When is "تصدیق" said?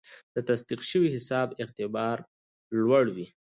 0.47-0.81